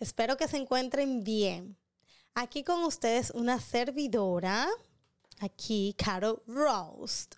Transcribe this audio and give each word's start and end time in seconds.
espero 0.00 0.36
que 0.36 0.48
se 0.48 0.56
encuentren 0.56 1.22
bien. 1.22 1.76
Aquí 2.34 2.64
con 2.64 2.82
ustedes 2.84 3.30
una 3.30 3.60
servidora, 3.60 4.68
aquí 5.38 5.94
Carol 5.96 6.42
Roast, 6.46 7.36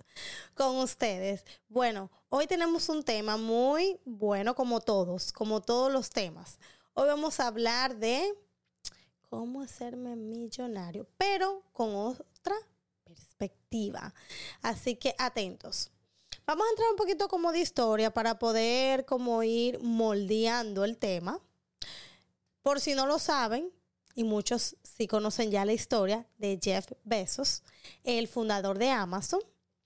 con 0.54 0.76
ustedes. 0.76 1.44
Bueno, 1.68 2.10
hoy 2.28 2.46
tenemos 2.46 2.88
un 2.88 3.02
tema 3.02 3.36
muy 3.36 4.00
bueno 4.04 4.54
como 4.54 4.80
todos, 4.80 5.32
como 5.32 5.60
todos 5.60 5.92
los 5.92 6.10
temas. 6.10 6.58
Hoy 6.94 7.08
vamos 7.08 7.40
a 7.40 7.48
hablar 7.48 7.96
de 7.96 8.32
cómo 9.28 9.62
hacerme 9.62 10.14
millonario, 10.14 11.08
pero 11.16 11.64
con 11.72 11.94
otra 11.94 12.56
perspectiva. 13.02 14.14
Así 14.60 14.96
que 14.96 15.14
atentos. 15.18 15.90
Vamos 16.46 16.66
a 16.66 16.70
entrar 16.70 16.90
un 16.90 16.96
poquito 16.96 17.28
como 17.28 17.50
de 17.50 17.60
historia 17.60 18.12
para 18.12 18.38
poder 18.38 19.04
como 19.04 19.42
ir 19.42 19.80
moldeando 19.80 20.84
el 20.84 20.98
tema. 20.98 21.40
Por 22.62 22.80
si 22.80 22.94
no 22.94 23.06
lo 23.06 23.18
saben, 23.18 23.72
y 24.14 24.24
muchos 24.24 24.76
sí 24.82 25.06
conocen 25.06 25.50
ya 25.50 25.64
la 25.64 25.72
historia 25.72 26.26
de 26.38 26.58
Jeff 26.62 26.92
Bezos, 27.04 27.62
el 28.04 28.28
fundador 28.28 28.78
de 28.78 28.90
Amazon, 28.90 29.40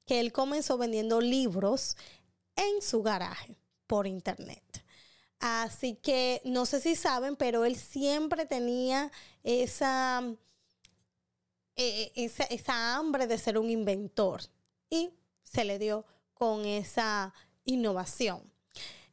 que 0.05 0.21
él 0.21 0.33
comenzó 0.33 0.79
vendiendo 0.79 1.21
libros 1.21 1.97
en 2.55 2.83
su 2.83 3.03
garaje 3.03 3.57
por 3.87 4.07
internet. 4.07 4.63
Así 5.39 5.97
que 5.97 6.41
no 6.45 6.67
sé 6.67 6.81
si 6.81 6.97
saben, 6.97 7.37
pero 7.37 7.65
él 7.65 7.77
siempre 7.77 8.47
tenía 8.47 9.13
esa, 9.43 10.23
eh, 11.77 12.13
esa, 12.15 12.97
hambre 12.97 13.27
de 13.27 13.37
ser 13.37 13.59
un 13.59 13.71
inventor 13.71 14.43
y 14.89 15.11
se 15.43 15.65
le 15.65 15.79
dio 15.79 16.07
con 16.35 16.65
esa 16.65 17.35
innovación. 17.65 18.51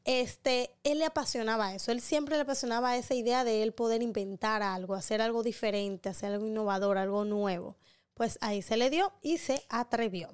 Este, 0.05 0.75
él 0.83 0.99
le 0.99 1.05
apasionaba 1.05 1.73
eso, 1.73 1.91
él 1.91 2.01
siempre 2.01 2.35
le 2.35 2.41
apasionaba 2.41 2.97
esa 2.97 3.13
idea 3.13 3.45
de 3.45 3.63
él 3.63 3.73
poder 3.73 4.01
inventar 4.01 4.61
algo, 4.61 4.95
hacer 4.95 5.21
algo 5.21 5.43
diferente, 5.43 6.09
hacer 6.09 6.33
algo 6.33 6.45
innovador, 6.45 6.97
algo 6.97 7.23
nuevo. 7.23 7.77
Pues 8.13 8.37
ahí 8.41 8.61
se 8.61 8.77
le 8.77 8.89
dio 8.89 9.13
y 9.21 9.37
se 9.37 9.65
atrevió. 9.69 10.29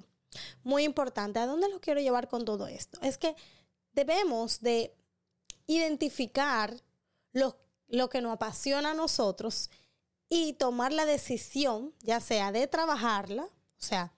Muy 0.62 0.84
importante, 0.84 1.38
¿a 1.38 1.46
dónde 1.46 1.68
lo 1.68 1.80
quiero 1.80 2.00
llevar 2.00 2.28
con 2.28 2.44
todo 2.44 2.66
esto? 2.66 3.00
Es 3.02 3.16
que 3.16 3.36
debemos 3.92 4.60
de 4.60 4.94
identificar 5.66 6.74
lo, 7.32 7.56
lo 7.86 8.08
que 8.08 8.20
nos 8.20 8.32
apasiona 8.32 8.90
a 8.90 8.94
nosotros 8.94 9.70
y 10.28 10.54
tomar 10.54 10.92
la 10.92 11.06
decisión, 11.06 11.94
ya 12.00 12.20
sea 12.20 12.52
de 12.52 12.66
trabajarla, 12.66 13.44
o 13.44 13.82
sea, 13.82 14.12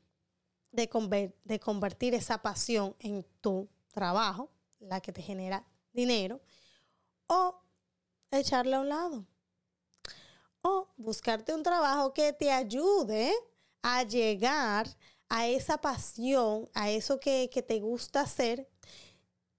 de, 0.71 1.35
de 1.45 1.61
convertir 1.61 2.15
esa 2.15 2.43
pasión 2.43 2.97
en 2.99 3.25
tu 3.41 3.69
trabajo, 3.93 4.51
la 4.83 5.01
que 5.01 5.13
te 5.13 5.23
genera 5.23 5.65
dinero, 5.93 6.41
o 7.27 7.61
echarla 8.31 8.79
a 8.79 8.81
un 8.81 8.89
lado. 8.89 9.27
O 10.63 10.89
buscarte 10.97 11.55
un 11.55 11.63
trabajo 11.63 12.13
que 12.13 12.33
te 12.33 12.51
ayude 12.51 13.33
a 13.83 14.05
llegar 14.05 14.87
a 15.29 15.49
esa 15.49 15.79
pasión, 15.79 16.69
a 16.75 16.91
eso 16.91 17.19
que, 17.19 17.51
que 17.53 17.63
te 17.63 17.81
gusta 17.81 18.21
hacer. 18.21 18.69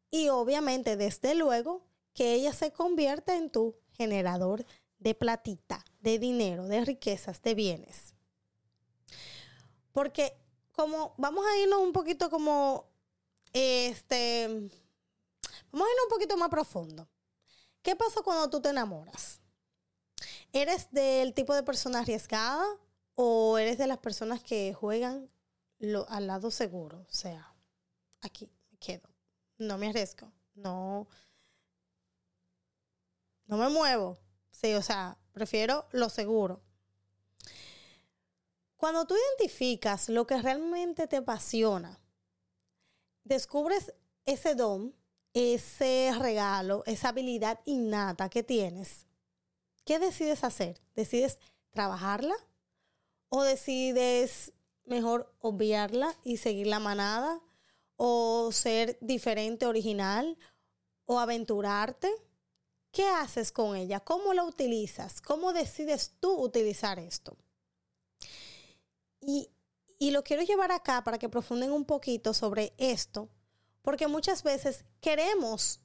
Y 0.09 0.29
obviamente, 0.29 0.95
desde 0.95 1.35
luego, 1.35 1.85
que 2.13 2.33
ella 2.33 2.53
se 2.53 2.71
convierta 2.71 3.35
en 3.35 3.49
tu 3.49 3.75
generador 3.97 4.65
de 4.99 5.15
platita, 5.15 5.83
de 5.99 6.19
dinero, 6.19 6.67
de 6.67 6.85
riquezas, 6.85 7.41
de 7.41 7.55
bienes. 7.55 8.13
Porque 9.91 10.37
como, 10.71 11.13
vamos 11.17 11.45
a 11.45 11.57
irnos 11.57 11.79
un 11.79 11.93
poquito 11.93 12.29
como, 12.29 12.87
este, 13.51 14.69
vamos 15.71 15.87
a 15.87 15.91
irnos 15.91 16.05
un 16.05 16.09
poquito 16.09 16.37
más 16.37 16.49
profundo. 16.49 17.07
¿Qué 17.81 17.95
pasa 17.95 18.21
cuando 18.21 18.49
tú 18.49 18.61
te 18.61 18.69
enamoras? 18.69 19.41
¿Eres 20.51 20.89
del 20.91 21.33
tipo 21.33 21.53
de 21.53 21.63
persona 21.63 21.99
arriesgada 21.99 22.65
o 23.15 23.57
eres 23.57 23.77
de 23.77 23.87
las 23.87 23.97
personas 23.97 24.41
que 24.43 24.73
juegan 24.73 25.29
lo, 25.79 26.07
al 26.09 26.27
lado 26.27 26.51
seguro? 26.51 27.05
O 27.09 27.13
sea, 27.13 27.53
aquí 28.21 28.49
me 28.71 28.77
quedo, 28.77 29.09
no 29.57 29.77
me 29.77 29.89
arriesgo, 29.89 30.31
no, 30.55 31.07
no 33.47 33.57
me 33.57 33.69
muevo. 33.69 34.17
Sí, 34.51 34.73
o 34.75 34.81
sea, 34.81 35.17
prefiero 35.33 35.87
lo 35.91 36.09
seguro. 36.09 36.61
Cuando 38.77 39.05
tú 39.05 39.15
identificas 39.15 40.09
lo 40.09 40.27
que 40.27 40.41
realmente 40.41 41.07
te 41.07 41.17
apasiona, 41.17 41.99
descubres 43.23 43.93
ese 44.25 44.55
don, 44.55 44.95
ese 45.33 46.11
regalo, 46.17 46.83
esa 46.85 47.09
habilidad 47.09 47.59
innata 47.65 48.29
que 48.29 48.43
tienes, 48.43 49.07
¿qué 49.85 49.99
decides 49.99 50.43
hacer? 50.43 50.79
¿Decides 50.95 51.39
trabajarla? 51.71 52.35
¿O 53.29 53.43
decides 53.43 54.53
mejor 54.85 55.33
obviarla 55.39 56.15
y 56.23 56.37
seguir 56.37 56.67
la 56.67 56.79
manada? 56.79 57.41
¿O 57.95 58.51
ser 58.51 58.97
diferente, 59.01 59.65
original? 59.65 60.37
¿O 61.05 61.19
aventurarte? 61.19 62.11
¿Qué 62.91 63.07
haces 63.07 63.51
con 63.51 63.75
ella? 63.75 63.99
¿Cómo 64.01 64.35
la 64.35 64.43
utilizas? 64.43 65.19
¿Cómo 65.19 65.51
decides 65.51 66.13
tú 66.19 66.31
utilizar 66.39 66.99
esto? 66.99 67.35
Y, 69.19 69.49
lo 70.11 70.23
quiero 70.23 70.43
llevar 70.43 70.71
acá 70.71 71.03
para 71.03 71.17
que 71.17 71.29
profunden 71.29 71.71
un 71.71 71.85
poquito 71.85 72.33
sobre 72.33 72.73
esto, 72.77 73.29
porque 73.83 74.07
muchas 74.07 74.41
veces 74.41 74.85
queremos 75.01 75.81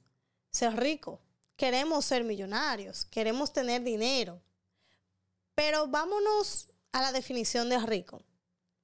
ser 0.49 0.75
ricos, 0.75 1.19
queremos 1.55 2.05
ser 2.05 2.23
millonarios, 2.23 3.05
queremos 3.05 3.53
tener 3.53 3.83
dinero, 3.83 4.41
pero 5.53 5.87
vámonos 5.87 6.71
a 6.91 7.01
la 7.01 7.11
definición 7.11 7.69
de 7.69 7.77
rico. 7.79 8.23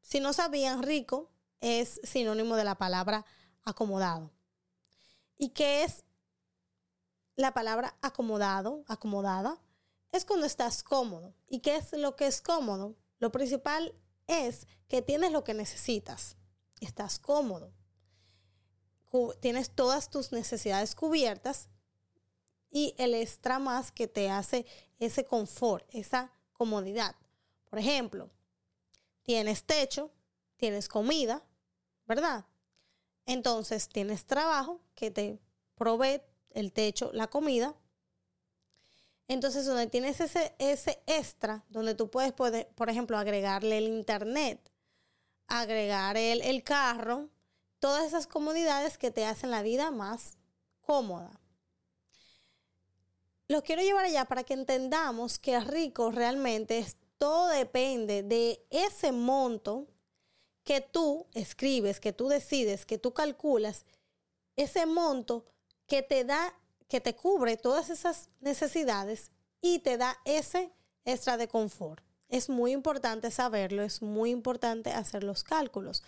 Si 0.01 0.19
no 0.19 0.33
sabían, 0.33 0.83
rico 0.83 1.31
es 1.61 1.99
sinónimo 2.03 2.55
de 2.57 2.65
la 2.65 2.75
palabra 2.75 3.25
acomodado. 3.63 4.29
¿Y 5.37 5.49
qué 5.49 5.83
es 5.83 6.03
la 7.35 7.53
palabra 7.53 7.95
acomodado, 8.01 8.83
acomodada? 8.87 9.57
Es 10.11 10.25
cuando 10.25 10.45
estás 10.45 10.83
cómodo. 10.83 11.33
¿Y 11.47 11.61
qué 11.61 11.77
es 11.77 11.93
lo 11.93 12.15
que 12.15 12.27
es 12.27 12.41
cómodo? 12.41 12.95
Lo 13.19 13.31
principal 13.31 13.93
es 14.27 14.67
que 14.89 15.01
tienes 15.01 15.31
lo 15.31 15.43
que 15.43 15.53
necesitas, 15.53 16.35
estás 16.81 17.19
cómodo, 17.19 17.71
tienes 19.39 19.69
todas 19.69 20.09
tus 20.09 20.31
necesidades 20.31 20.95
cubiertas 20.95 21.69
y 22.69 22.93
el 22.97 23.13
extra 23.13 23.59
más 23.59 23.91
que 23.91 24.07
te 24.07 24.29
hace 24.29 24.65
ese 24.99 25.25
confort, 25.25 25.87
esa 25.93 26.31
comodidad. 26.53 27.15
Por 27.69 27.79
ejemplo, 27.79 28.29
tienes 29.23 29.63
techo, 29.63 30.11
tienes 30.57 30.87
comida, 30.87 31.43
¿verdad? 32.05 32.45
Entonces 33.25 33.87
tienes 33.87 34.25
trabajo 34.25 34.81
que 34.93 35.11
te 35.11 35.39
provee 35.75 36.21
el 36.51 36.71
techo, 36.71 37.11
la 37.13 37.27
comida, 37.27 37.75
entonces, 39.27 39.65
donde 39.65 39.87
tienes 39.87 40.19
ese, 40.21 40.53
ese 40.59 41.01
extra, 41.07 41.63
donde 41.69 41.95
tú 41.95 42.09
puedes, 42.11 42.31
por 42.31 42.89
ejemplo, 42.89 43.17
agregarle 43.17 43.79
el 43.79 43.87
internet, 43.87 44.71
agregar 45.47 46.15
el, 46.15 46.41
el 46.41 46.63
carro, 46.63 47.29
todas 47.85 48.03
esas 48.03 48.25
comodidades 48.25 48.97
que 48.97 49.11
te 49.11 49.27
hacen 49.27 49.51
la 49.51 49.61
vida 49.61 49.91
más 49.91 50.39
cómoda. 50.81 51.39
Lo 53.47 53.61
quiero 53.61 53.83
llevar 53.83 54.05
allá 54.05 54.25
para 54.25 54.43
que 54.43 54.55
entendamos 54.55 55.37
que 55.37 55.59
rico 55.59 56.09
realmente 56.09 56.79
es, 56.79 56.97
todo 57.19 57.49
depende 57.49 58.23
de 58.23 58.59
ese 58.71 59.11
monto 59.11 59.85
que 60.63 60.81
tú 60.81 61.27
escribes, 61.35 61.99
que 61.99 62.11
tú 62.11 62.27
decides, 62.27 62.87
que 62.87 62.97
tú 62.97 63.13
calculas, 63.13 63.85
ese 64.55 64.87
monto 64.87 65.45
que 65.85 66.01
te 66.01 66.23
da 66.23 66.55
que 66.87 67.01
te 67.01 67.15
cubre 67.15 67.55
todas 67.55 67.91
esas 67.91 68.29
necesidades 68.39 69.29
y 69.61 69.77
te 69.77 69.97
da 69.97 70.17
ese 70.25 70.71
extra 71.03 71.37
de 71.37 71.47
confort. 71.47 72.03
Es 72.29 72.49
muy 72.49 72.71
importante 72.71 73.29
saberlo, 73.29 73.83
es 73.83 74.01
muy 74.01 74.31
importante 74.31 74.89
hacer 74.89 75.23
los 75.23 75.43
cálculos. 75.43 76.01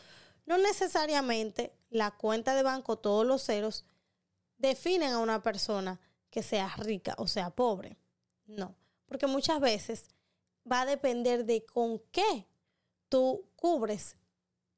No 0.48 0.58
necesariamente 0.58 1.72
la 1.92 2.10
cuenta 2.10 2.56
de 2.56 2.64
banco, 2.64 2.98
todos 2.98 3.24
los 3.24 3.44
ceros, 3.44 3.86
definen 4.58 5.12
a 5.12 5.20
una 5.20 5.44
persona 5.44 6.00
que 6.32 6.42
sea 6.42 6.74
rica 6.78 7.14
o 7.20 7.28
sea 7.28 7.52
pobre. 7.52 7.98
No, 8.48 8.74
porque 9.06 9.28
muchas 9.28 9.60
veces 9.60 10.10
va 10.70 10.82
a 10.82 10.86
depender 10.88 11.46
de 11.46 11.64
con 11.64 12.00
qué 12.12 12.48
tú 13.10 13.46
cubres 13.56 14.16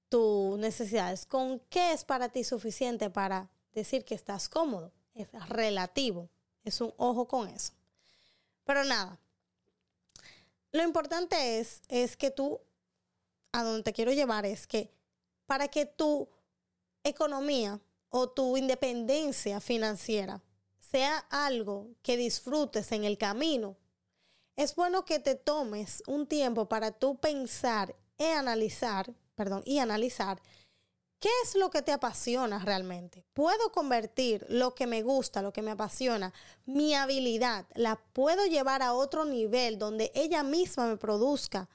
tus 0.10 0.60
necesidades, 0.60 1.26
con 1.26 1.60
qué 1.70 1.94
es 1.94 2.04
para 2.04 2.28
ti 2.28 2.44
suficiente 2.44 3.10
para 3.10 3.50
decir 3.74 4.04
que 4.04 4.16
estás 4.16 4.50
cómodo 4.50 4.92
es 5.22 5.50
relativo. 5.50 6.30
Es 6.64 6.82
un 6.82 6.94
ojo 6.98 7.28
con 7.28 7.48
eso. 7.48 7.74
Pero 8.64 8.84
nada, 8.84 9.20
lo 10.72 10.84
importante 10.84 11.60
es, 11.60 11.82
es 11.88 12.16
que 12.16 12.32
tú, 12.32 12.60
a 13.52 13.64
donde 13.64 13.84
te 13.84 13.94
quiero 13.94 14.12
llevar 14.12 14.46
es 14.46 14.68
que 14.68 14.92
para 15.50 15.68
que 15.68 15.88
tu 15.88 16.30
economía 17.04 17.82
o 18.10 18.30
tu 18.30 18.56
independencia 18.56 19.60
financiera 19.60 20.44
sea 20.78 21.18
algo 21.32 21.88
que 22.04 22.18
disfrutes 22.18 22.92
en 22.92 23.04
el 23.04 23.18
camino, 23.18 23.76
es 24.56 24.76
bueno 24.76 25.06
que 25.06 25.18
te 25.18 25.34
tomes 25.34 26.04
un 26.06 26.28
tiempo 26.28 26.70
para 26.70 26.92
tú 26.92 27.18
pensar 27.18 27.96
y 28.20 28.26
analizar, 28.26 29.12
perdón, 29.34 29.64
y 29.66 29.80
analizar 29.80 30.40
qué 31.18 31.30
es 31.44 31.56
lo 31.56 31.72
que 31.72 31.82
te 31.82 31.94
apasiona 31.94 32.60
realmente. 32.60 33.26
Puedo 33.34 33.72
convertir 33.72 34.46
lo 34.50 34.76
que 34.76 34.86
me 34.86 35.02
gusta, 35.02 35.42
lo 35.42 35.52
que 35.52 35.64
me 35.64 35.72
apasiona, 35.72 36.32
mi 36.68 36.94
habilidad, 36.94 37.66
la 37.74 37.96
puedo 37.96 38.46
llevar 38.46 38.84
a 38.84 38.94
otro 38.94 39.26
nivel 39.26 39.80
donde 39.80 40.12
ella 40.14 40.44
misma 40.44 40.86
me 40.86 40.98
produzca 40.98 41.68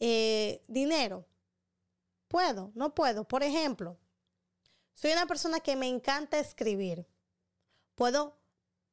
eh, 0.00 0.62
dinero. 0.66 1.29
Puedo, 2.30 2.70
no 2.76 2.94
puedo. 2.94 3.24
Por 3.24 3.42
ejemplo, 3.42 3.98
soy 4.94 5.10
una 5.10 5.26
persona 5.26 5.58
que 5.58 5.74
me 5.74 5.88
encanta 5.88 6.38
escribir. 6.38 7.04
Puedo 7.96 8.38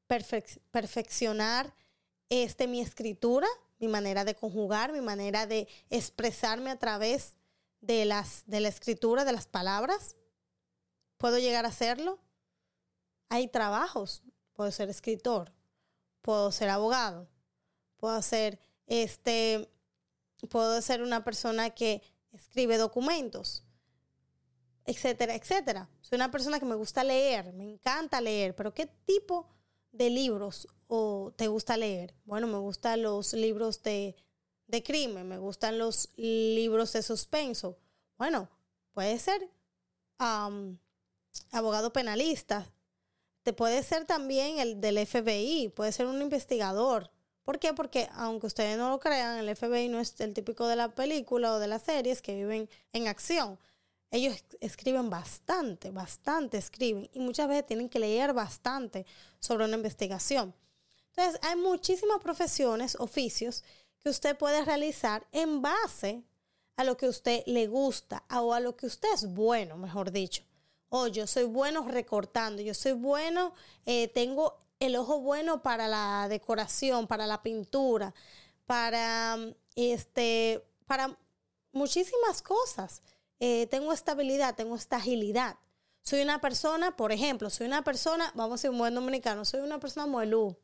perfeccionar 0.08 1.76
este, 2.30 2.66
mi 2.66 2.82
escritura, 2.82 3.46
mi 3.78 3.88
manera 3.88 4.26
de 4.26 4.34
conjugar, 4.34 4.92
mi 4.92 5.02
manera 5.02 5.46
de 5.46 5.68
expresarme 5.92 6.72
a 6.72 6.80
través 6.80 7.38
de, 7.80 8.06
las, 8.06 8.42
de 8.48 8.60
la 8.60 8.70
escritura, 8.70 9.24
de 9.24 9.34
las 9.34 9.46
palabras. 9.46 10.16
¿Puedo 11.20 11.38
llegar 11.38 11.66
a 11.66 11.70
hacerlo? 11.70 12.18
Hay 13.30 13.50
trabajos. 13.50 14.24
Puedo 14.54 14.72
ser 14.72 14.90
escritor, 14.90 15.54
puedo 16.24 16.52
ser 16.52 16.70
abogado, 16.70 17.30
puedo 17.98 18.20
ser 18.24 18.60
este, 18.88 19.70
puedo 20.50 20.82
ser 20.82 21.04
una 21.04 21.24
persona 21.24 21.70
que 21.70 22.02
escribe 22.38 22.78
documentos, 22.78 23.64
etcétera, 24.86 25.36
etcétera. 25.36 25.90
Soy 26.02 26.16
una 26.16 26.32
persona 26.32 26.60
que 26.60 26.66
me 26.66 26.76
gusta 26.76 27.04
leer, 27.04 27.54
me 27.54 27.66
encanta 27.66 28.22
leer, 28.22 28.56
pero 28.56 28.74
¿qué 28.74 28.88
tipo 29.06 29.48
de 29.92 30.10
libros 30.10 30.68
o 30.88 31.34
te 31.36 31.48
gusta 31.48 31.76
leer? 31.78 32.16
Bueno, 32.26 32.48
me 32.48 32.58
gustan 32.58 33.02
los 33.02 33.34
libros 33.34 33.84
de, 33.84 34.16
crimen, 34.86 35.28
me 35.28 35.38
gustan 35.38 35.78
los 35.78 36.10
libros 36.16 36.94
de 36.94 37.04
suspenso. 37.04 37.78
Bueno, 38.18 38.50
puede 38.94 39.20
ser 39.20 39.50
abogado 41.52 41.92
penalista. 41.92 42.72
Te 43.44 43.54
puede 43.54 43.84
ser 43.84 44.06
también 44.06 44.60
el 44.60 44.82
del 44.82 45.06
FBI, 45.06 45.70
puede 45.76 45.92
ser 45.92 46.06
un 46.06 46.22
investigador. 46.22 47.12
¿Por 47.48 47.60
qué? 47.60 47.74
Porque 47.74 48.10
aunque 48.12 48.46
ustedes 48.46 48.78
no 48.78 48.90
lo 48.90 49.00
crean, 49.00 49.38
el 49.38 49.56
FBI 49.56 49.88
no 49.88 50.02
es 50.02 50.20
el 50.20 50.34
típico 50.34 50.68
de 50.68 50.76
la 50.76 50.94
película 50.94 51.54
o 51.54 51.60
de 51.60 51.70
las 51.70 51.84
series 51.84 52.22
que 52.22 52.36
viven 52.36 52.70
en 52.92 53.08
acción. 53.08 53.58
Ellos 54.12 54.44
escriben 54.60 55.10
bastante, 55.10 55.92
bastante 55.92 56.58
escriben 56.58 57.10
y 57.14 57.20
muchas 57.22 57.48
veces 57.48 57.66
tienen 57.66 57.88
que 57.88 58.00
leer 58.00 58.34
bastante 58.34 59.06
sobre 59.40 59.64
una 59.64 59.78
investigación. 59.78 60.54
Entonces, 61.16 61.40
hay 61.42 61.56
muchísimas 61.56 62.20
profesiones, 62.20 62.98
oficios 63.00 63.64
que 64.00 64.10
usted 64.10 64.38
puede 64.38 64.66
realizar 64.66 65.26
en 65.32 65.62
base 65.62 66.24
a 66.76 66.84
lo 66.84 66.98
que 66.98 67.08
usted 67.08 67.44
le 67.46 67.68
gusta 67.68 68.26
o 68.30 68.54
a 68.54 68.60
lo 68.60 68.76
que 68.76 68.88
usted 68.88 69.08
es 69.14 69.26
bueno, 69.26 69.78
mejor 69.78 70.12
dicho. 70.12 70.44
O 70.90 71.04
oh, 71.04 71.08
yo 71.08 71.26
soy 71.26 71.46
bueno 71.46 71.88
recortando, 71.88 72.62
yo 72.62 72.74
soy 72.74 72.92
bueno, 72.92 73.54
eh, 73.86 74.10
tengo 74.10 74.67
el 74.80 74.96
ojo 74.96 75.20
bueno 75.20 75.62
para 75.62 75.88
la 75.88 76.28
decoración, 76.30 77.08
para 77.08 77.28
la 77.28 77.42
pintura, 77.42 78.14
para 78.66 79.38
este, 79.76 80.64
para 80.86 81.18
muchísimas 81.72 82.42
cosas. 82.42 83.02
Eh, 83.40 83.68
tengo 83.68 83.94
estabilidad, 83.94 84.56
tengo 84.56 84.76
esta 84.76 84.98
agilidad. 84.98 85.58
Soy 86.02 86.22
una 86.22 86.40
persona, 86.40 86.96
por 86.96 87.12
ejemplo, 87.12 87.50
soy 87.50 87.68
una 87.68 87.84
persona, 87.84 88.32
vamos 88.36 88.56
a 88.56 88.62
ser 88.64 88.72
un 88.72 88.78
buen 88.78 88.96
dominicano, 88.96 89.46
soy 89.46 89.60
una 89.60 89.80
persona 89.80 90.08
muelú. 90.08 90.58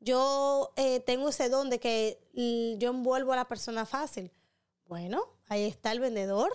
Yo 0.00 0.72
eh, 0.76 1.00
tengo 1.00 1.28
ese 1.28 1.48
don 1.48 1.70
de 1.70 1.78
que 1.78 2.18
yo 2.78 2.90
envuelvo 2.90 3.32
a 3.32 3.36
la 3.36 3.46
persona 3.46 3.86
fácil. 3.86 4.32
Bueno, 4.86 5.24
ahí 5.48 5.64
está 5.64 5.92
el 5.92 6.00
vendedor. 6.00 6.50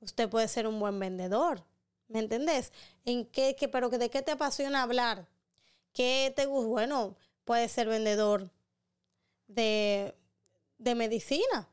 Usted 0.00 0.28
puede 0.30 0.48
ser 0.48 0.66
un 0.66 0.80
buen 0.80 0.98
vendedor. 0.98 1.62
¿Me 2.08 2.18
entendés? 2.18 2.72
¿En 3.04 3.26
qué, 3.26 3.54
pero 3.70 3.90
de 3.90 4.10
qué 4.10 4.22
te 4.22 4.32
apasiona 4.32 4.82
hablar? 4.82 5.28
¿Qué 5.92 6.32
te 6.34 6.46
gusta? 6.46 6.68
Bueno, 6.68 7.16
puede 7.44 7.68
ser 7.68 7.88
vendedor 7.88 8.50
de, 9.48 10.14
de 10.78 10.94
medicina. 10.94 11.68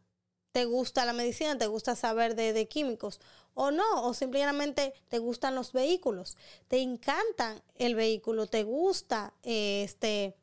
Te 0.52 0.66
gusta 0.66 1.06
la 1.06 1.14
medicina, 1.14 1.58
te 1.58 1.68
gusta 1.68 1.96
saber 1.96 2.36
de, 2.36 2.68
químicos, 2.68 3.20
o 3.54 3.70
no, 3.70 4.08
o 4.08 4.16
simplemente 4.16 4.94
te 5.08 5.20
gustan 5.20 5.54
los 5.54 5.72
vehículos, 5.72 6.36
te 6.68 6.80
encanta 6.82 7.62
el 7.76 7.94
vehículo, 7.94 8.48
te 8.48 8.64
gusta 8.64 9.34
este, 9.44 10.36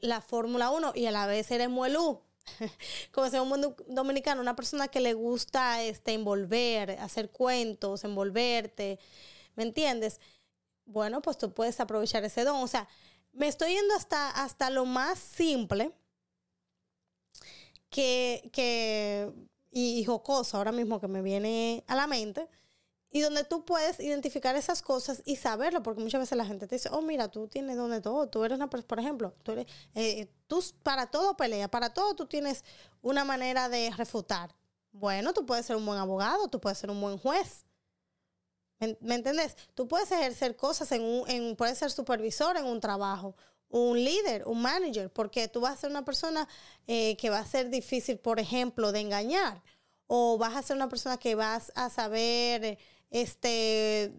la 0.00 0.20
Fórmula 0.22 0.70
1 0.70 0.92
y 0.96 1.06
a 1.06 1.12
la 1.12 1.26
vez 1.26 1.50
eres 1.52 1.68
muelú. 1.68 2.20
Como 3.12 3.30
sea 3.30 3.42
un 3.42 3.76
dominicano, 3.86 4.40
una 4.40 4.56
persona 4.56 4.88
que 4.88 4.98
le 4.98 5.14
gusta 5.14 5.84
este, 5.84 6.14
envolver, 6.14 6.98
hacer 6.98 7.30
cuentos, 7.30 8.02
envolverte, 8.02 8.98
¿me 9.54 9.62
entiendes? 9.62 10.20
Bueno, 10.84 11.22
pues 11.22 11.38
tú 11.38 11.52
puedes 11.52 11.78
aprovechar 11.80 12.24
ese 12.24 12.44
don. 12.44 12.62
O 12.62 12.68
sea, 12.68 12.88
me 13.32 13.48
estoy 13.48 13.74
yendo 13.74 13.94
hasta, 13.94 14.30
hasta 14.30 14.70
lo 14.70 14.84
más 14.84 15.18
simple, 15.18 15.92
que, 17.90 18.50
que 18.52 19.32
y, 19.70 20.04
jocoso 20.04 20.56
ahora 20.56 20.72
mismo 20.72 21.00
que 21.00 21.08
me 21.08 21.22
viene 21.22 21.84
a 21.86 21.94
la 21.94 22.06
mente, 22.06 22.48
y 23.10 23.20
donde 23.20 23.44
tú 23.44 23.64
puedes 23.64 24.00
identificar 24.00 24.56
esas 24.56 24.80
cosas 24.80 25.22
y 25.26 25.36
saberlo, 25.36 25.82
porque 25.82 26.00
muchas 26.00 26.20
veces 26.20 26.38
la 26.38 26.46
gente 26.46 26.66
te 26.66 26.76
dice, 26.76 26.88
oh, 26.92 27.02
mira, 27.02 27.28
tú 27.28 27.46
tienes 27.46 27.76
donde 27.76 28.00
todo, 28.00 28.28
tú 28.28 28.42
eres 28.42 28.56
una 28.56 28.70
persona, 28.70 28.88
por 28.88 29.00
ejemplo, 29.00 29.34
tú 29.42 29.52
eh, 29.94 30.28
tú 30.46 30.64
para 30.82 31.10
todo 31.10 31.36
pelea, 31.36 31.68
para 31.68 31.92
todo 31.92 32.14
tú 32.14 32.26
tienes 32.26 32.64
una 33.02 33.24
manera 33.24 33.68
de 33.68 33.90
refutar. 33.90 34.54
Bueno, 34.92 35.34
tú 35.34 35.44
puedes 35.44 35.66
ser 35.66 35.76
un 35.76 35.84
buen 35.84 35.98
abogado, 35.98 36.48
tú 36.48 36.58
puedes 36.60 36.78
ser 36.78 36.90
un 36.90 37.00
buen 37.00 37.18
juez. 37.18 37.66
¿Me, 38.82 38.96
¿me 39.00 39.14
entendés? 39.14 39.56
Tú 39.74 39.86
puedes 39.86 40.10
ejercer 40.10 40.56
cosas 40.56 40.90
en 40.90 41.02
un, 41.02 41.30
en, 41.30 41.54
puedes 41.54 41.78
ser 41.78 41.92
supervisor 41.92 42.56
en 42.56 42.64
un 42.64 42.80
trabajo, 42.80 43.36
un 43.68 43.96
líder, 43.96 44.42
un 44.44 44.60
manager, 44.60 45.08
porque 45.12 45.46
tú 45.46 45.60
vas 45.60 45.74
a 45.74 45.76
ser 45.82 45.90
una 45.90 46.04
persona 46.04 46.48
eh, 46.88 47.16
que 47.16 47.30
va 47.30 47.38
a 47.38 47.46
ser 47.46 47.70
difícil, 47.70 48.18
por 48.18 48.40
ejemplo, 48.40 48.90
de 48.90 48.98
engañar, 48.98 49.62
o 50.08 50.36
vas 50.36 50.56
a 50.56 50.62
ser 50.62 50.74
una 50.74 50.88
persona 50.88 51.16
que 51.16 51.36
vas 51.36 51.70
a 51.76 51.90
saber, 51.90 52.76
este, 53.10 54.12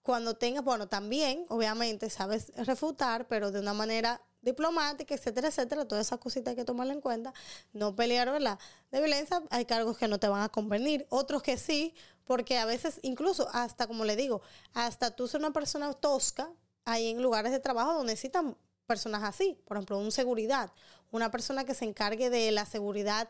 cuando 0.00 0.34
tengas, 0.34 0.64
bueno, 0.64 0.88
también, 0.88 1.44
obviamente, 1.50 2.08
sabes 2.08 2.52
refutar, 2.56 3.28
pero 3.28 3.50
de 3.50 3.60
una 3.60 3.74
manera 3.74 4.22
diplomática, 4.46 5.14
etcétera, 5.14 5.48
etcétera, 5.48 5.86
todas 5.86 6.06
esas 6.06 6.18
cositas 6.18 6.52
hay 6.52 6.56
que 6.56 6.64
tomarla 6.64 6.94
en 6.94 7.00
cuenta, 7.02 7.34
no 7.74 7.94
pelear, 7.94 8.30
¿verdad? 8.30 8.58
De 8.90 9.00
violencia, 9.00 9.42
hay 9.50 9.66
cargos 9.66 9.98
que 9.98 10.08
no 10.08 10.18
te 10.18 10.28
van 10.28 10.42
a 10.42 10.48
convenir, 10.48 11.06
otros 11.10 11.42
que 11.42 11.58
sí, 11.58 11.94
porque 12.24 12.56
a 12.56 12.64
veces, 12.64 13.00
incluso 13.02 13.48
hasta, 13.52 13.86
como 13.86 14.04
le 14.04 14.16
digo, 14.16 14.40
hasta 14.72 15.10
tú 15.10 15.28
ser 15.28 15.40
una 15.40 15.52
persona 15.52 15.92
tosca, 15.92 16.48
hay 16.84 17.10
en 17.10 17.20
lugares 17.20 17.52
de 17.52 17.60
trabajo 17.60 17.92
donde 17.94 18.12
necesitan 18.12 18.56
personas 18.86 19.24
así, 19.24 19.58
por 19.66 19.76
ejemplo, 19.76 19.98
un 19.98 20.12
seguridad, 20.12 20.72
una 21.10 21.30
persona 21.30 21.64
que 21.64 21.74
se 21.74 21.84
encargue 21.84 22.30
de 22.30 22.52
la 22.52 22.64
seguridad 22.64 23.28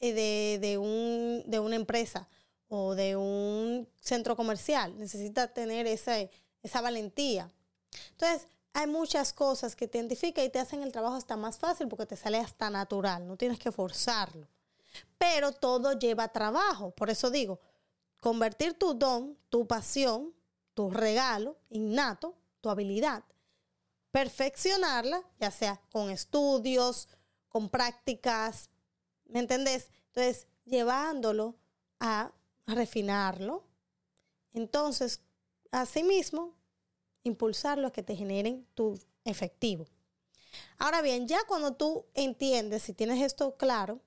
eh, 0.00 0.12
de, 0.12 0.58
de, 0.66 0.78
un, 0.78 1.44
de 1.46 1.58
una 1.60 1.76
empresa 1.76 2.28
o 2.68 2.94
de 2.94 3.16
un 3.16 3.86
centro 4.00 4.34
comercial, 4.34 4.98
necesita 4.98 5.52
tener 5.52 5.86
esa, 5.86 6.16
esa 6.62 6.80
valentía. 6.80 7.50
Entonces, 8.12 8.48
hay 8.74 8.88
muchas 8.88 9.32
cosas 9.32 9.76
que 9.76 9.86
te 9.86 9.98
identifican 9.98 10.44
y 10.44 10.50
te 10.50 10.58
hacen 10.58 10.82
el 10.82 10.92
trabajo 10.92 11.14
hasta 11.14 11.36
más 11.36 11.58
fácil 11.58 11.88
porque 11.88 12.06
te 12.06 12.16
sale 12.16 12.38
hasta 12.38 12.68
natural, 12.70 13.26
no 13.26 13.36
tienes 13.36 13.58
que 13.58 13.72
forzarlo. 13.72 14.48
Pero 15.16 15.52
todo 15.52 15.92
lleva 15.92 16.28
trabajo, 16.28 16.90
por 16.90 17.08
eso 17.08 17.30
digo, 17.30 17.60
convertir 18.20 18.74
tu 18.74 18.94
don, 18.94 19.38
tu 19.48 19.66
pasión, 19.66 20.34
tu 20.74 20.90
regalo 20.90 21.56
innato, 21.70 22.34
tu 22.60 22.68
habilidad, 22.68 23.22
perfeccionarla, 24.10 25.22
ya 25.38 25.52
sea 25.52 25.80
con 25.92 26.10
estudios, 26.10 27.08
con 27.48 27.68
prácticas, 27.68 28.70
¿me 29.26 29.38
entendés? 29.38 29.88
Entonces, 30.08 30.48
llevándolo 30.64 31.54
a 32.00 32.32
refinarlo. 32.66 33.62
Entonces, 34.52 35.20
asimismo, 35.70 36.54
impulsarlo 37.24 37.88
a 37.88 37.92
que 37.92 38.02
te 38.02 38.16
generen 38.16 38.66
tu 38.74 38.98
efectivo. 39.24 39.86
Ahora 40.78 41.02
bien, 41.02 41.26
ya 41.26 41.44
cuando 41.48 41.74
tú 41.74 42.06
entiendes, 42.14 42.82
si 42.82 42.94
tienes 42.94 43.20
esto 43.20 43.56
claro, 43.56 44.00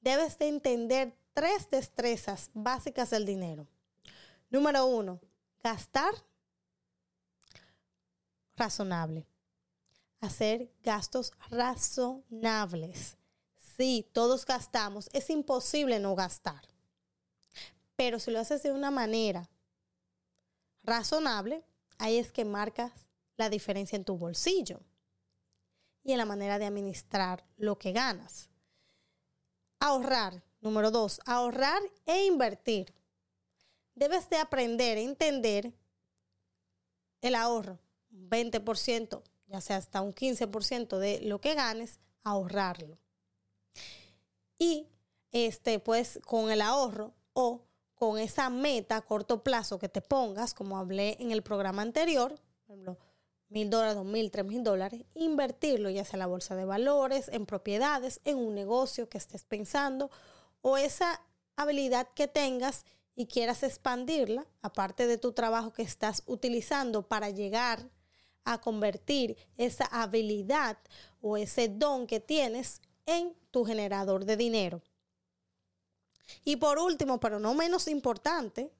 debes 0.00 0.38
de 0.38 0.48
entender 0.48 1.14
tres 1.34 1.68
destrezas 1.68 2.50
básicas 2.54 3.10
del 3.10 3.26
dinero. 3.26 3.66
Número 4.50 4.86
uno, 4.86 5.20
gastar 5.62 6.14
razonable 8.56 9.26
hacer 10.24 10.70
gastos 10.82 11.32
razonables. 11.50 13.16
Sí, 13.76 14.08
todos 14.12 14.44
gastamos, 14.44 15.08
es 15.12 15.30
imposible 15.30 15.98
no 15.98 16.14
gastar. 16.14 16.62
Pero 17.96 18.18
si 18.18 18.30
lo 18.30 18.40
haces 18.40 18.62
de 18.62 18.72
una 18.72 18.90
manera 18.90 19.48
razonable, 20.82 21.64
ahí 22.04 22.18
es 22.18 22.32
que 22.32 22.44
marcas 22.44 23.08
la 23.36 23.48
diferencia 23.48 23.96
en 23.96 24.04
tu 24.04 24.16
bolsillo. 24.16 24.80
y 26.06 26.12
en 26.12 26.18
la 26.18 26.26
manera 26.26 26.58
de 26.58 26.66
administrar 26.66 27.46
lo 27.56 27.78
que 27.78 27.92
ganas. 27.92 28.50
Ahorrar. 29.80 30.42
Número 30.60 30.90
dos, 30.90 31.18
ahorrar 31.24 31.80
e 32.04 32.26
invertir. 32.26 32.92
Debes 33.94 34.28
de 34.28 34.36
aprender 34.36 34.98
a 34.98 35.00
entender 35.00 35.72
el 37.22 37.34
ahorro. 37.34 37.78
20%, 38.10 39.22
ya 39.46 39.60
sea 39.62 39.78
hasta 39.78 40.02
un 40.02 40.14
15% 40.14 40.98
de 40.98 41.22
lo 41.22 41.40
que 41.40 41.54
ganes, 41.54 41.98
ahorrarlo. 42.22 42.98
Y 44.58 44.88
este, 45.32 45.78
pues 45.80 46.20
con 46.26 46.50
el 46.50 46.60
ahorro 46.60 47.14
o 47.32 47.62
con 47.94 48.18
esa 48.18 48.50
meta 48.50 48.96
a 48.96 49.02
corto 49.02 49.42
plazo 49.42 49.78
que 49.78 49.88
te 49.88 50.00
pongas, 50.00 50.54
como 50.54 50.78
hablé 50.78 51.16
en 51.20 51.30
el 51.30 51.42
programa 51.42 51.82
anterior, 51.82 52.34
por 52.66 52.74
ejemplo, 52.74 52.98
mil 53.48 53.70
dólares, 53.70 53.94
dos 53.94 54.04
mil, 54.06 54.30
tres 54.30 54.44
mil 54.44 54.64
dólares, 54.64 55.04
invertirlo 55.14 55.90
ya 55.90 56.04
sea 56.04 56.14
en 56.14 56.20
la 56.20 56.26
bolsa 56.26 56.56
de 56.56 56.64
valores, 56.64 57.28
en 57.28 57.46
propiedades, 57.46 58.20
en 58.24 58.38
un 58.38 58.54
negocio 58.54 59.08
que 59.08 59.18
estés 59.18 59.44
pensando 59.44 60.10
o 60.60 60.76
esa 60.76 61.20
habilidad 61.56 62.08
que 62.14 62.26
tengas 62.26 62.84
y 63.14 63.26
quieras 63.26 63.62
expandirla, 63.62 64.46
aparte 64.60 65.06
de 65.06 65.18
tu 65.18 65.32
trabajo 65.32 65.72
que 65.72 65.82
estás 65.82 66.24
utilizando 66.26 67.02
para 67.02 67.30
llegar 67.30 67.88
a 68.44 68.60
convertir 68.60 69.36
esa 69.56 69.84
habilidad 69.84 70.78
o 71.20 71.36
ese 71.36 71.68
don 71.68 72.06
que 72.06 72.20
tienes 72.20 72.82
en 73.06 73.34
tu 73.50 73.64
generador 73.64 74.24
de 74.24 74.36
dinero. 74.36 74.82
Y 76.44 76.56
por 76.56 76.78
último, 76.78 77.20
pero 77.20 77.38
no 77.38 77.54
menos 77.54 77.88
importante, 77.88 78.72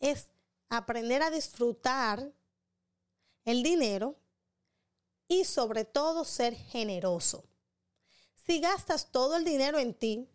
es 0.00 0.28
aprender 0.68 1.22
a 1.22 1.30
disfrutar 1.30 2.32
el 3.44 3.62
dinero 3.62 4.16
y 5.28 5.44
sobre 5.44 5.84
todo 5.84 6.24
ser 6.24 6.54
generoso. 6.54 7.44
Si 8.46 8.60
gastas 8.60 9.10
todo 9.10 9.36
el 9.36 9.44
dinero 9.44 9.78
en 9.78 9.94
ti, 9.94 10.28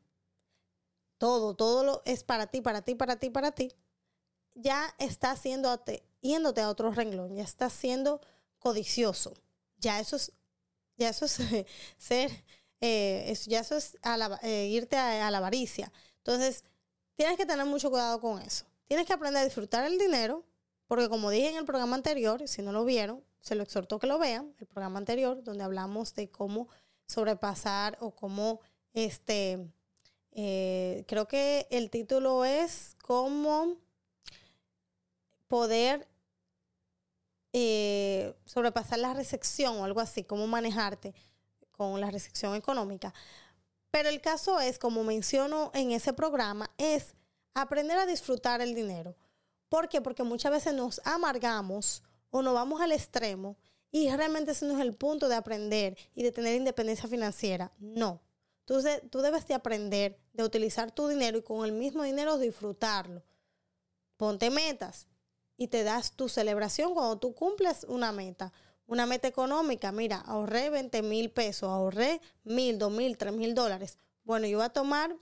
todo, 1.17 1.55
todo 1.55 1.83
lo 1.83 2.01
es 2.05 2.23
para 2.23 2.47
ti, 2.47 2.61
para 2.61 2.81
ti, 2.81 2.95
para 2.95 3.17
ti, 3.17 3.29
para 3.29 3.51
ti, 3.51 3.71
ya 4.53 4.93
estás 4.97 5.43
yéndote 5.43 6.61
a 6.61 6.69
otro 6.69 6.91
renglón, 6.91 7.35
ya 7.35 7.43
estás 7.43 7.73
siendo 7.73 8.21
codicioso. 8.59 9.33
Ya 9.77 9.99
eso 9.99 10.15
es, 10.15 10.31
ya 10.97 11.09
eso 11.09 11.25
es 11.25 11.37
ser, 11.97 12.43
eh, 12.81 13.35
ya 13.45 13.59
eso 13.59 13.75
es 13.75 13.97
eh, 14.41 14.67
irte 14.67 14.97
a 14.97 15.29
la 15.29 15.37
avaricia. 15.37 15.91
Entonces, 16.27 16.65
tienes 17.15 17.37
que 17.37 17.45
tener 17.45 17.65
mucho 17.65 17.89
cuidado 17.89 18.19
con 18.19 18.41
eso. 18.41 18.65
Tienes 18.85 19.05
que 19.05 19.13
aprender 19.13 19.41
a 19.41 19.45
disfrutar 19.45 19.85
el 19.85 19.97
dinero, 19.97 20.43
porque 20.85 21.07
como 21.07 21.29
dije 21.29 21.49
en 21.49 21.55
el 21.55 21.63
programa 21.63 21.95
anterior, 21.95 22.45
si 22.49 22.61
no 22.61 22.73
lo 22.73 22.83
vieron, 22.83 23.23
se 23.39 23.55
lo 23.55 23.63
exhorto 23.63 23.97
que 23.97 24.07
lo 24.07 24.19
vean, 24.19 24.53
el 24.59 24.67
programa 24.67 24.99
anterior, 24.99 25.41
donde 25.41 25.63
hablamos 25.63 26.13
de 26.15 26.29
cómo 26.29 26.67
sobrepasar 27.05 27.97
o 28.01 28.11
cómo, 28.11 28.59
este, 28.93 29.71
eh, 30.33 31.05
creo 31.07 31.29
que 31.29 31.65
el 31.71 31.89
título 31.89 32.43
es 32.43 32.97
cómo 33.01 33.77
poder 35.47 36.09
eh, 37.53 38.35
sobrepasar 38.43 38.99
la 38.99 39.13
recepción 39.13 39.77
o 39.77 39.85
algo 39.85 40.01
así, 40.01 40.25
cómo 40.25 40.45
manejarte 40.45 41.15
con 41.71 42.01
la 42.01 42.11
recepción 42.11 42.53
económica. 42.53 43.13
Pero 43.91 44.09
el 44.09 44.21
caso 44.21 44.59
es, 44.59 44.79
como 44.79 45.03
menciono 45.03 45.71
en 45.73 45.91
ese 45.91 46.13
programa, 46.13 46.69
es 46.77 47.15
aprender 47.53 47.97
a 47.97 48.05
disfrutar 48.05 48.61
el 48.61 48.75
dinero. 48.75 49.15
¿Por 49.69 49.89
qué? 49.89 50.01
Porque 50.01 50.23
muchas 50.23 50.51
veces 50.51 50.73
nos 50.73 51.01
amargamos 51.03 52.03
o 52.29 52.41
nos 52.41 52.53
vamos 52.53 52.81
al 52.81 52.91
extremo 52.91 53.57
y 53.91 54.09
realmente 54.09 54.51
ese 54.51 54.65
no 54.65 54.75
es 54.75 54.81
el 54.81 54.95
punto 54.95 55.29
de 55.29 55.35
aprender 55.35 55.97
y 56.13 56.23
de 56.23 56.31
tener 56.31 56.55
independencia 56.55 57.09
financiera. 57.09 57.71
No. 57.79 58.21
Entonces, 58.61 59.01
tú 59.09 59.19
debes 59.19 59.47
de 59.47 59.53
aprender 59.53 60.19
de 60.33 60.43
utilizar 60.43 60.91
tu 60.91 61.07
dinero 61.07 61.37
y 61.37 61.41
con 61.41 61.65
el 61.65 61.71
mismo 61.71 62.03
dinero 62.03 62.37
disfrutarlo. 62.37 63.23
Ponte 64.17 64.49
metas 64.49 65.07
y 65.55 65.67
te 65.67 65.83
das 65.83 66.11
tu 66.11 66.27
celebración 66.27 66.93
cuando 66.93 67.17
tú 67.17 67.33
cumples 67.33 67.85
una 67.87 68.11
meta. 68.11 68.51
Una 68.87 69.05
meta 69.05 69.27
económica, 69.27 69.91
mira, 69.91 70.17
ahorré 70.17 70.69
20 70.69 71.01
mil 71.01 71.29
pesos, 71.29 71.69
ahorré 71.69 72.21
mil, 72.45 72.79
dos 72.79 72.91
mil, 72.91 73.17
tres 73.17 73.33
mil 73.33 73.53
dólares. 73.53 73.97
Bueno, 74.23 74.47
yo 74.47 74.57
voy 74.57 74.65
a 74.65 74.69
tomar 74.69 75.15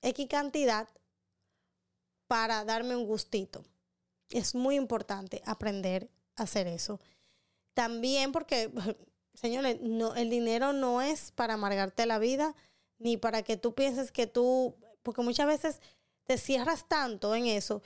X 0.00 0.26
cantidad 0.28 0.88
para 2.26 2.64
darme 2.64 2.96
un 2.96 3.06
gustito. 3.06 3.62
Es 4.30 4.54
muy 4.54 4.76
importante 4.76 5.42
aprender 5.44 6.08
a 6.36 6.44
hacer 6.44 6.66
eso. 6.66 6.98
También 7.74 8.32
porque, 8.32 8.70
señores, 9.34 9.78
no, 9.82 10.14
el 10.14 10.30
dinero 10.30 10.72
no 10.72 11.02
es 11.02 11.30
para 11.32 11.54
amargarte 11.54 12.06
la 12.06 12.18
vida, 12.18 12.54
ni 12.98 13.18
para 13.18 13.42
que 13.42 13.58
tú 13.58 13.74
pienses 13.74 14.12
que 14.12 14.26
tú, 14.26 14.76
porque 15.02 15.20
muchas 15.20 15.46
veces 15.46 15.80
te 16.24 16.38
cierras 16.38 16.88
tanto 16.88 17.34
en 17.34 17.46
eso 17.46 17.82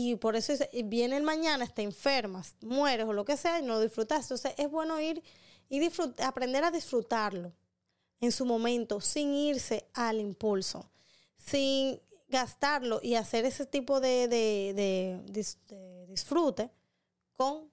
y 0.00 0.14
por 0.14 0.36
eso 0.36 0.52
viene 0.84 1.16
el 1.16 1.24
mañana, 1.24 1.66
te 1.66 1.82
enfermas, 1.82 2.54
mueres 2.60 3.06
o 3.06 3.12
lo 3.12 3.24
que 3.24 3.36
sea 3.36 3.58
y 3.58 3.62
no 3.62 3.74
lo 3.74 3.80
disfrutas. 3.80 4.22
Entonces 4.22 4.54
es 4.56 4.70
bueno 4.70 5.00
ir 5.00 5.24
y 5.68 5.80
aprender 6.22 6.62
a 6.62 6.70
disfrutarlo 6.70 7.52
en 8.20 8.30
su 8.30 8.44
momento 8.44 9.00
sin 9.00 9.34
irse 9.34 9.88
al 9.94 10.20
impulso, 10.20 10.88
sin 11.36 12.00
gastarlo 12.28 13.00
y 13.02 13.16
hacer 13.16 13.44
ese 13.44 13.66
tipo 13.66 14.00
de, 14.00 14.28
de 14.28 16.06
disfrute 16.08 16.70
con 17.36 17.68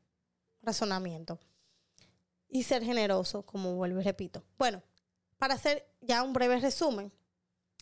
razonamiento 0.64 1.40
y 2.50 2.64
ser 2.64 2.84
generoso, 2.84 3.44
como 3.44 3.76
vuelvo 3.76 4.02
y 4.02 4.04
repito. 4.04 4.44
Bueno, 4.58 4.82
para 5.38 5.54
hacer 5.54 5.88
ya 6.02 6.24
un 6.24 6.34
breve 6.34 6.60
resumen, 6.60 7.12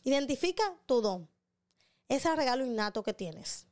identifica 0.03 0.63
tu 0.85 1.00
don, 1.00 1.29
ese 2.09 2.35
regalo 2.35 2.65
innato 2.65 3.03
que 3.03 3.13
tienes 3.13 3.67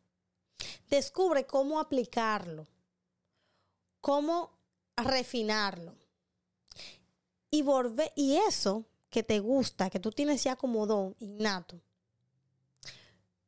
Descubre 0.89 1.46
cómo 1.46 1.80
aplicarlo, 1.80 2.68
cómo 4.00 4.51
refinarlo. 4.98 5.96
Y, 7.50 7.63
volver, 7.63 8.12
y 8.15 8.38
eso 8.38 8.86
que 9.10 9.24
te 9.24 9.39
gusta, 9.39 9.89
que 9.89 10.00
tú 10.00 10.12
tienes 10.12 10.44
ya 10.44 10.56
como 10.56 10.86
don 10.86 11.15
innato, 11.20 11.82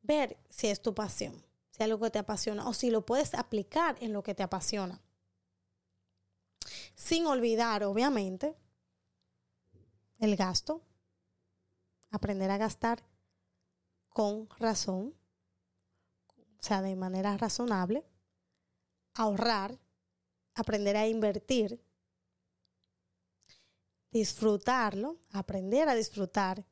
ver 0.02 0.38
si 0.50 0.68
es 0.68 0.82
tu 0.82 0.94
pasión, 0.94 1.34
si 1.72 1.78
es 1.78 1.82
algo 1.82 2.00
que 2.00 2.12
te 2.12 2.20
apasiona 2.20 2.68
o 2.68 2.74
si 2.74 2.92
lo 2.92 3.06
puedes 3.06 3.34
aplicar 3.34 3.96
en 4.02 4.14
lo 4.14 4.22
que 4.24 4.36
te 4.36 4.44
apasiona. 4.44 5.02
Sin 6.96 7.26
olvidar, 7.26 7.84
obviamente, 7.84 8.56
el 10.20 10.36
gasto, 10.36 10.82
aprender 12.12 12.52
a 12.52 12.58
gastar 12.58 13.04
con 14.10 14.50
razón, 14.60 15.16
o 16.64 16.66
sea, 16.66 16.82
de 16.82 16.96
manera 16.96 17.36
razonable, 17.36 18.06
ahorrar, 19.16 19.78
aprender 20.56 20.96
a 20.96 21.06
invertir, 21.10 21.84
disfrutarlo, 24.12 25.18
aprender 25.32 25.90
a 25.90 25.96
disfrutar 25.96 26.66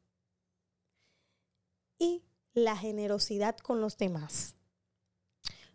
y 2.00 2.24
la 2.54 2.78
generosidad 2.78 3.58
con 3.58 3.82
los 3.82 3.98
demás. 3.98 4.56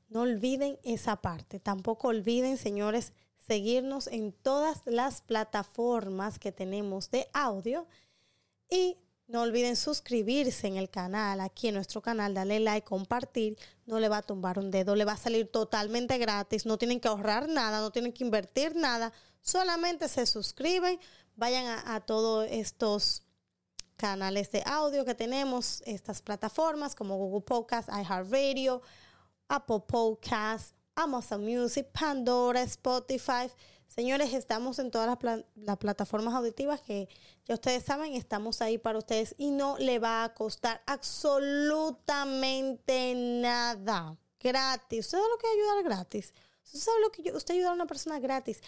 No 0.09 0.23
olviden 0.23 0.79
esa 0.83 1.17
parte. 1.17 1.61
Tampoco 1.61 2.09
olviden, 2.09 2.57
señores, 2.57 3.13
seguirnos 3.37 4.07
en 4.07 4.33
todas 4.33 4.81
las 4.87 5.21
plataformas 5.21 6.39
que 6.39 6.53
tenemos 6.53 7.11
de 7.11 7.29
audio 7.35 7.87
y 8.71 8.97
no 9.29 9.43
olviden 9.43 9.75
suscribirse 9.75 10.69
en 10.69 10.77
el 10.77 10.89
canal, 10.89 11.41
aquí 11.41 11.69
en 11.69 11.75
nuestro 11.75 12.01
canal, 12.01 12.33
darle 12.33 12.61
like, 12.61 12.87
compartir. 12.87 13.59
No 13.85 13.99
le 13.99 14.09
va 14.09 14.19
a 14.19 14.23
tumbar 14.23 14.59
un 14.59 14.71
dedo, 14.71 14.95
le 14.95 15.05
va 15.05 15.13
a 15.13 15.17
salir 15.17 15.51
totalmente 15.51 16.17
gratis. 16.19 16.65
No 16.65 16.79
tienen 16.79 17.01
que 17.01 17.09
ahorrar 17.09 17.49
nada, 17.49 17.81
no 17.81 17.91
tienen 17.91 18.13
que 18.13 18.25
invertir 18.25 18.77
nada. 18.77 19.13
Solamente 19.41 20.09
se 20.09 20.27
suscriben, 20.27 21.01
vayan 21.35 21.67
a, 21.87 22.01
todos 22.01 22.47
estos 22.51 23.23
canales 23.97 24.53
de 24.53 24.63
audio 24.65 25.05
que 25.05 25.15
tenemos, 25.15 25.83
estas 25.87 26.23
plataformas 26.23 26.95
como 26.95 27.17
Google 27.17 27.45
Podcast, 27.45 27.89
iHeartRadio, 27.89 28.81
Apple 29.49 29.83
Podcast, 29.89 30.75
Amazon 30.95 31.45
Music, 31.45 31.89
Pandora, 31.93 32.63
Spotify. 32.63 33.51
Señores, 33.89 34.33
estamos 34.35 34.79
en 34.79 34.91
todas 34.91 35.19
las, 35.55 35.79
plataformas 35.79 36.35
auditivas 36.35 36.83
que 36.83 37.09
ya 37.47 37.55
ustedes 37.55 37.83
saben, 37.83 38.13
estamos 38.15 38.61
ahí 38.61 38.77
para 38.79 38.99
ustedes 38.99 39.35
y 39.39 39.51
no 39.51 39.79
le 39.79 39.99
va 39.99 40.25
a 40.25 40.35
costar 40.35 40.83
absolutamente 40.87 43.15
nada. 43.17 44.19
Gratis. 44.39 45.07
¿Usted 45.07 45.19
sabe 45.19 45.31
lo 45.31 45.39
que 45.39 45.47
ayudar 45.47 45.83
gratis? 45.83 46.35
¿Usted 46.65 46.79
sabe 46.79 47.01
lo 47.01 47.11
que 47.11 47.33
usted 47.33 47.55
ayudar 47.55 47.71
a 47.71 47.75
una 47.75 47.87
persona 47.87 48.19
gratis? 48.19 48.61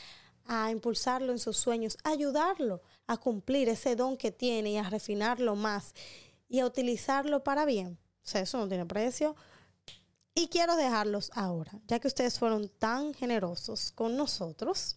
A 0.46 0.70
impulsarlo 0.70 1.30
en 1.30 1.38
sus 1.38 1.58
sueños, 1.58 1.98
ayudarlo 2.04 2.80
a 3.06 3.18
cumplir 3.18 3.68
ese 3.68 3.96
don 3.96 4.16
que 4.16 4.32
tiene 4.32 4.70
y 4.70 4.78
a 4.78 4.88
refinarlo 4.88 5.56
más 5.56 5.92
y 6.48 6.60
a 6.60 6.66
utilizarlo 6.66 7.44
para 7.44 7.66
bien. 7.66 7.98
O 8.24 8.26
sea, 8.26 8.40
eso 8.40 8.56
no 8.56 8.66
tiene 8.66 8.86
precio. 8.86 9.36
Y 10.34 10.48
quiero 10.48 10.74
dejarlos 10.76 11.30
ahora, 11.34 11.72
ya 11.86 11.98
que 11.98 12.08
ustedes 12.08 12.38
fueron 12.38 12.68
tan 12.68 13.12
generosos 13.12 13.92
con 13.92 14.16
nosotros 14.16 14.96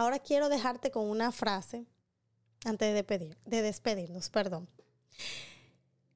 Ahora 0.00 0.18
quiero 0.18 0.48
dejarte 0.48 0.90
con 0.90 1.10
una 1.10 1.30
frase 1.30 1.84
antes 2.64 2.94
de, 2.94 3.04
pedir, 3.04 3.36
de 3.44 3.60
despedirnos, 3.60 4.30
perdón. 4.30 4.66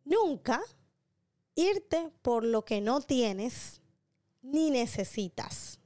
Nunca 0.07 0.63
irte 1.55 2.11
por 2.23 2.45
lo 2.45 2.65
que 2.65 2.81
no 2.81 3.03
tienes 3.03 3.83
ni 4.41 4.71
necesitas. 4.71 5.81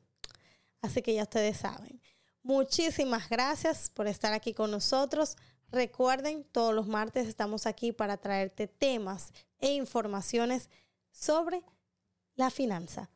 Así 0.80 1.02
que 1.02 1.12
ya 1.12 1.24
ustedes 1.24 1.56
saben. 1.56 2.00
Muchísimas 2.44 3.28
gracias 3.28 3.90
por 3.90 4.06
estar 4.06 4.32
aquí 4.32 4.54
con 4.54 4.70
nosotros. 4.70 5.36
Recuerden, 5.72 6.44
todos 6.44 6.72
los 6.72 6.86
martes 6.86 7.26
estamos 7.26 7.66
aquí 7.66 7.90
para 7.90 8.16
traerte 8.16 8.68
temas 8.68 9.32
e 9.58 9.74
informaciones 9.74 10.70
sobre 11.10 11.64
la 12.36 12.50
finanza. 12.50 13.10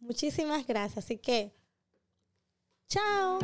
Muchísimas 0.00 0.66
gracias. 0.66 1.04
Así 1.04 1.16
que, 1.16 1.54
chao. 2.88 3.38